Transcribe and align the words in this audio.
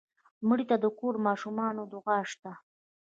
مړه 0.47 0.63
ته 0.69 0.75
د 0.83 0.85
کور 0.99 1.15
د 1.19 1.23
ماشومانو 1.27 1.81
دعا 1.93 2.19
شته 2.31 2.51